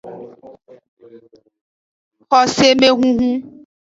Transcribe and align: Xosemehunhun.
Xosemehunhun. 2.29 3.33